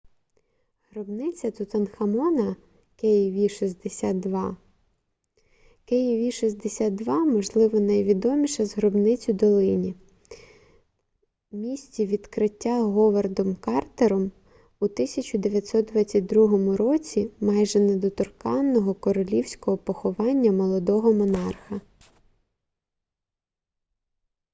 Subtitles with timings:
[0.91, 2.55] гробниця тутанхамона
[3.03, 4.55] kv62.
[5.91, 9.95] kv62 можливо найвідоміша з гробниць у долині
[11.51, 14.31] місці відкриття говардом картером
[14.79, 21.81] у 1922 році майже неторканого королівського поховання молодого монарха